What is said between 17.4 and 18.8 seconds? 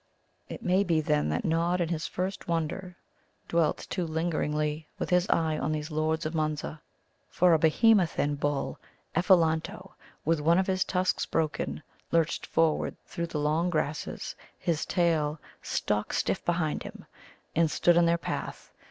and stood in their path.